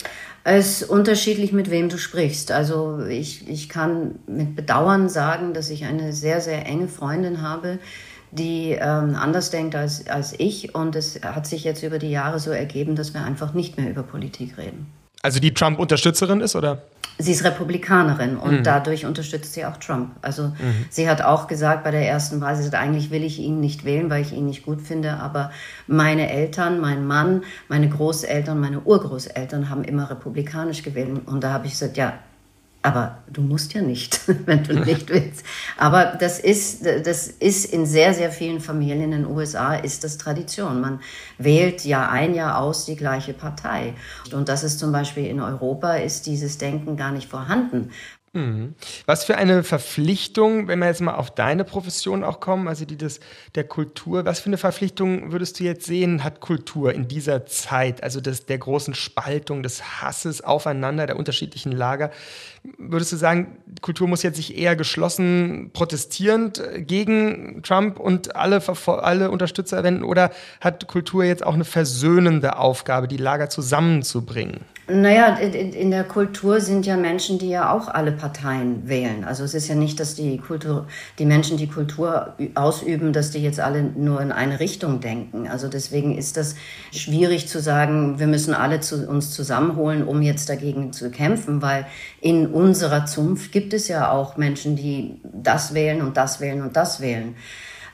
[0.45, 2.53] Es ist unterschiedlich, mit wem du sprichst.
[2.53, 7.79] Also ich, ich kann mit Bedauern sagen, dass ich eine sehr, sehr enge Freundin habe,
[8.33, 10.75] die ähm, anders denkt als, als ich.
[10.75, 13.91] Und es hat sich jetzt über die Jahre so ergeben, dass wir einfach nicht mehr
[13.91, 14.87] über Politik reden.
[15.23, 16.83] Also die Trump-Unterstützerin ist, oder?
[17.19, 18.63] Sie ist Republikanerin und mhm.
[18.63, 20.13] dadurch unterstützt sie auch Trump.
[20.23, 20.87] Also mhm.
[20.89, 23.85] sie hat auch gesagt bei der ersten Wahl, sie sagt, eigentlich will ich ihn nicht
[23.85, 25.51] wählen, weil ich ihn nicht gut finde, aber
[25.87, 31.21] meine Eltern, mein Mann, meine Großeltern, meine Urgroßeltern haben immer republikanisch gewählt.
[31.27, 32.15] Und da habe ich gesagt, ja,
[32.83, 35.45] Aber du musst ja nicht, wenn du nicht willst.
[35.77, 40.17] Aber das ist, das ist in sehr, sehr vielen Familien in den USA ist das
[40.17, 40.81] Tradition.
[40.81, 41.01] Man
[41.37, 43.95] wählt Jahr ein, Jahr aus die gleiche Partei.
[44.33, 47.91] Und das ist zum Beispiel in Europa ist dieses Denken gar nicht vorhanden.
[48.33, 48.77] Mhm.
[49.07, 52.97] Was für eine Verpflichtung, wenn wir jetzt mal auf deine Profession auch kommen, also die
[52.97, 53.19] des,
[53.57, 58.05] der Kultur, was für eine Verpflichtung würdest du jetzt sehen, hat Kultur in dieser Zeit,
[58.05, 62.13] also des, der großen Spaltung, des Hasses aufeinander, der unterschiedlichen Lager?
[62.79, 69.33] Würdest du sagen, Kultur muss jetzt sich eher geschlossen protestierend gegen Trump und alle, alle
[69.33, 74.61] Unterstützer wenden oder hat Kultur jetzt auch eine versöhnende Aufgabe, die Lager zusammenzubringen?
[74.93, 79.25] Naja, in der Kultur sind ja Menschen, die ja auch alle Parteien wählen.
[79.25, 80.87] Also es ist ja nicht, dass die Kultur,
[81.19, 85.47] die Menschen, die Kultur ausüben, dass die jetzt alle nur in eine Richtung denken.
[85.49, 86.57] Also deswegen ist das
[86.93, 91.87] schwierig zu sagen, wir müssen alle zu, uns zusammenholen, um jetzt dagegen zu kämpfen, weil
[92.21, 96.77] in unserer Zunft gibt es ja auch Menschen, die das wählen und das wählen und
[96.77, 97.37] das wählen.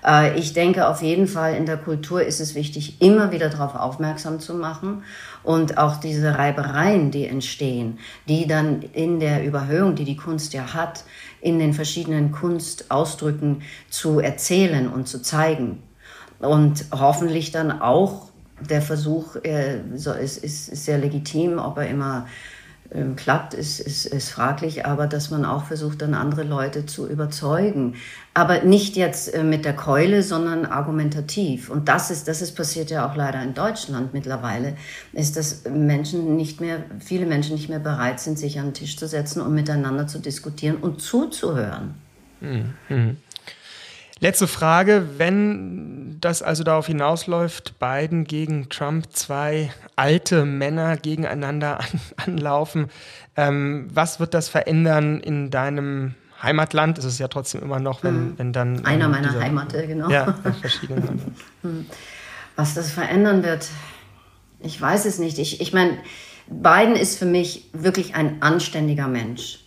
[0.07, 3.75] Äh, ich denke auf jeden Fall, in der Kultur ist es wichtig, immer wieder darauf
[3.75, 5.03] aufmerksam zu machen
[5.47, 10.75] und auch diese Reibereien, die entstehen, die dann in der Überhöhung, die die Kunst ja
[10.75, 11.05] hat,
[11.41, 15.83] in den verschiedenen Kunstausdrücken zu erzählen und zu zeigen.
[16.41, 18.27] Und hoffentlich dann auch
[18.69, 22.27] der Versuch äh, so, ist, ist, ist sehr legitim, ob er immer
[22.93, 27.09] ähm, klappt, ist, ist, ist fraglich, aber dass man auch versucht, dann andere Leute zu
[27.09, 27.95] überzeugen.
[28.35, 31.71] Aber nicht jetzt äh, mit der Keule, sondern argumentativ.
[31.71, 34.77] Und das ist, das ist passiert ja auch leider in Deutschland mittlerweile,
[35.13, 38.97] ist, dass Menschen nicht mehr, viele Menschen nicht mehr bereit sind, sich an den Tisch
[38.97, 41.95] zu setzen und miteinander zu diskutieren und zuzuhören.
[42.41, 43.17] Mhm.
[44.19, 52.01] Letzte Frage, wenn das also darauf hinausläuft, Biden gegen Trump, zwei alte Männer gegeneinander an,
[52.17, 52.87] anlaufen,
[53.37, 56.97] ähm, was wird das verändern in deinem Heimatland?
[56.99, 58.39] Ist es ja trotzdem immer noch, wenn, hm.
[58.39, 58.87] wenn dann...
[58.87, 60.09] Einer ähm, meiner Heimate, genau.
[60.09, 61.03] Ja, verschiedene.
[61.63, 61.87] Hm.
[62.57, 63.69] was das verändern wird,
[64.61, 65.39] ich weiß es nicht.
[65.39, 65.99] Ich, ich meine,
[66.47, 69.66] Biden ist für mich wirklich ein anständiger Mensch.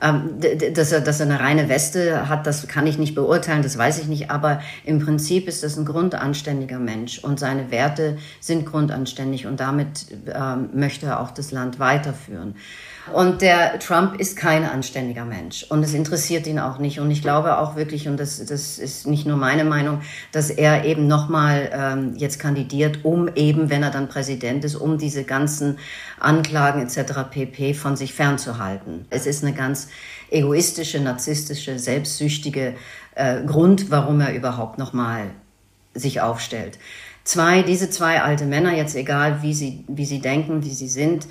[0.00, 0.40] Ähm,
[0.74, 3.98] dass, er, dass er eine reine Weste hat, das kann ich nicht beurteilen, das weiß
[3.98, 4.30] ich nicht.
[4.30, 10.06] Aber im Prinzip ist das ein grundanständiger Mensch und seine Werte sind grundanständig und damit
[10.32, 12.54] ähm, möchte er auch das Land weiterführen.
[13.12, 17.00] Und der Trump ist kein anständiger Mensch und es interessiert ihn auch nicht.
[17.00, 20.00] Und ich glaube auch wirklich, und das, das ist nicht nur meine Meinung,
[20.32, 24.98] dass er eben nochmal ähm, jetzt kandidiert, um eben, wenn er dann Präsident ist, um
[24.98, 25.78] diese ganzen
[26.20, 27.30] Anklagen etc.
[27.30, 27.74] pp.
[27.74, 29.06] von sich fernzuhalten.
[29.10, 29.88] Es ist eine ganz
[30.30, 32.74] egoistische, narzisstische, selbstsüchtige
[33.14, 35.30] äh, Grund, warum er überhaupt nochmal
[35.94, 36.78] sich aufstellt
[37.28, 41.26] zwei, diese zwei alte Männer, jetzt egal wie sie, wie sie denken, wie sie sind,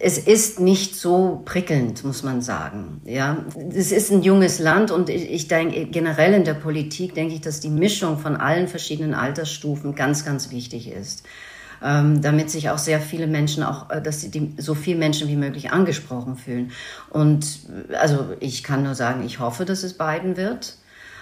[0.00, 3.00] es ist nicht so prickelnd, muss man sagen.
[3.04, 7.40] Ja, es ist ein junges Land und ich denke generell in der Politik denke ich,
[7.40, 11.24] dass die Mischung von allen verschiedenen Altersstufen ganz, ganz wichtig ist.
[11.82, 15.36] Ähm, damit sich auch sehr viele Menschen auch, äh, dass die, so viele Menschen wie
[15.36, 16.72] möglich angesprochen fühlen.
[17.08, 17.60] Und
[17.98, 20.74] also ich kann nur sagen, ich hoffe, dass es beiden wird.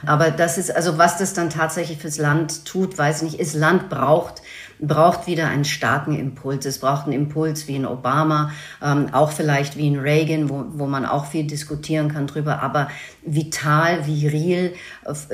[0.07, 3.41] Aber das ist, also was das dann tatsächlich fürs Land tut, weiß ich nicht.
[3.41, 4.43] Das Land braucht,
[4.81, 6.67] braucht wieder einen starken Impuls.
[6.67, 10.87] Es braucht einen Impuls wie in Obama, ähm, auch vielleicht wie in Reagan, wo, wo
[10.87, 12.89] man auch viel diskutieren kann drüber, aber
[13.23, 14.75] vital, viril,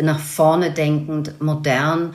[0.00, 2.14] nach vorne denkend, modern,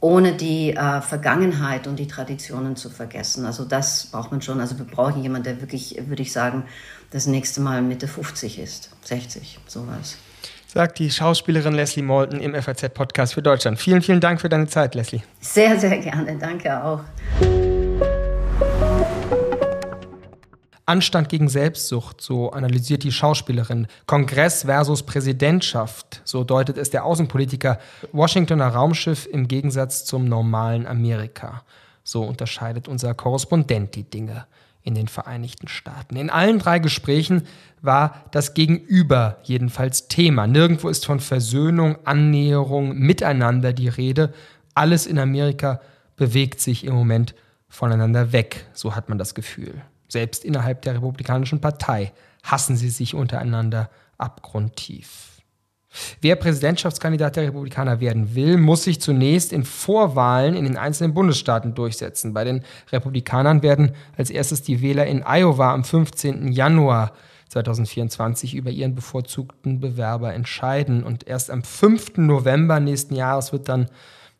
[0.00, 3.44] ohne die äh, Vergangenheit und die Traditionen zu vergessen.
[3.44, 4.60] Also das braucht man schon.
[4.60, 6.64] Also wir brauchen jemanden, der wirklich, würde ich sagen,
[7.10, 10.18] das nächste Mal Mitte 50 ist, 60, sowas
[10.68, 13.78] sagt die Schauspielerin Leslie Moulton im FAZ-Podcast für Deutschland.
[13.78, 15.22] Vielen, vielen Dank für deine Zeit, Leslie.
[15.40, 16.36] Sehr, sehr gerne.
[16.38, 17.00] Danke auch.
[20.84, 23.88] Anstand gegen Selbstsucht, so analysiert die Schauspielerin.
[24.06, 27.78] Kongress versus Präsidentschaft, so deutet es der Außenpolitiker.
[28.12, 31.62] Washingtoner Raumschiff im Gegensatz zum normalen Amerika.
[32.04, 34.46] So unterscheidet unser Korrespondent die Dinge
[34.88, 36.16] in den Vereinigten Staaten.
[36.16, 37.42] In allen drei Gesprächen
[37.82, 40.46] war das Gegenüber jedenfalls Thema.
[40.46, 44.32] Nirgendwo ist von Versöhnung, Annäherung, Miteinander die Rede.
[44.74, 45.80] Alles in Amerika
[46.16, 47.34] bewegt sich im Moment
[47.68, 49.82] voneinander weg, so hat man das Gefühl.
[50.08, 55.37] Selbst innerhalb der Republikanischen Partei hassen sie sich untereinander abgrundtief.
[56.20, 61.74] Wer Präsidentschaftskandidat der Republikaner werden will, muss sich zunächst in Vorwahlen in den einzelnen Bundesstaaten
[61.74, 62.34] durchsetzen.
[62.34, 62.62] Bei den
[62.92, 66.52] Republikanern werden als erstes die Wähler in Iowa am 15.
[66.52, 67.12] Januar
[67.48, 71.02] 2024 über ihren bevorzugten Bewerber entscheiden.
[71.02, 72.18] Und erst am 5.
[72.18, 73.88] November nächsten Jahres wird dann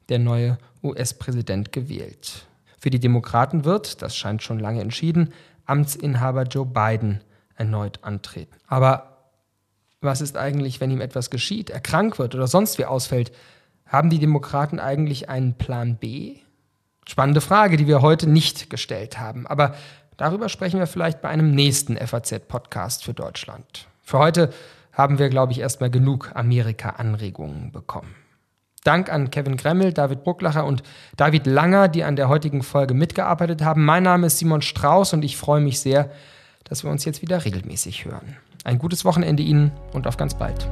[0.08, 2.46] der neue US-Präsident gewählt.
[2.78, 5.32] Für die Demokraten wird, das scheint schon lange entschieden,
[5.66, 7.20] Amtsinhaber Joe Biden
[7.56, 8.56] erneut antreten.
[8.66, 9.07] Aber
[10.00, 13.32] was ist eigentlich, wenn ihm etwas geschieht, er krank wird oder sonst wie ausfällt?
[13.86, 16.36] Haben die Demokraten eigentlich einen Plan B?
[17.06, 19.46] Spannende Frage, die wir heute nicht gestellt haben.
[19.46, 19.74] Aber
[20.16, 23.88] darüber sprechen wir vielleicht bei einem nächsten FAZ-Podcast für Deutschland.
[24.02, 24.52] Für heute
[24.92, 28.14] haben wir, glaube ich, erstmal genug Amerika-Anregungen bekommen.
[28.84, 30.82] Dank an Kevin Gremmel, David Brucklacher und
[31.16, 33.84] David Langer, die an der heutigen Folge mitgearbeitet haben.
[33.84, 36.10] Mein Name ist Simon Strauß und ich freue mich sehr,
[36.64, 38.36] dass wir uns jetzt wieder regelmäßig hören.
[38.64, 40.68] Ein gutes Wochenende Ihnen und auf ganz bald.